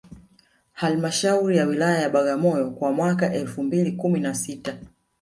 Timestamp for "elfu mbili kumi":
3.33-4.19